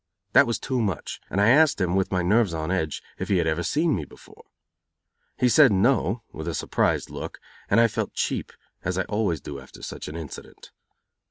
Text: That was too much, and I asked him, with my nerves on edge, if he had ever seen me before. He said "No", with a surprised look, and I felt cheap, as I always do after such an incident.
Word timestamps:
That 0.33 0.47
was 0.47 0.57
too 0.57 0.81
much, 0.81 1.21
and 1.29 1.39
I 1.39 1.49
asked 1.49 1.79
him, 1.79 1.95
with 1.95 2.11
my 2.11 2.23
nerves 2.23 2.55
on 2.55 2.71
edge, 2.71 3.03
if 3.19 3.29
he 3.29 3.37
had 3.37 3.45
ever 3.45 3.61
seen 3.61 3.95
me 3.95 4.03
before. 4.03 4.45
He 5.37 5.47
said 5.47 5.71
"No", 5.71 6.23
with 6.31 6.47
a 6.47 6.55
surprised 6.55 7.11
look, 7.11 7.39
and 7.69 7.79
I 7.79 7.87
felt 7.87 8.15
cheap, 8.15 8.51
as 8.83 8.97
I 8.97 9.03
always 9.03 9.41
do 9.41 9.59
after 9.59 9.83
such 9.83 10.07
an 10.07 10.15
incident. 10.15 10.71